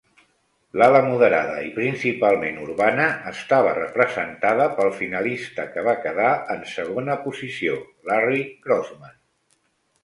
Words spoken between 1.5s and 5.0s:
i principalment urbana estava representada pel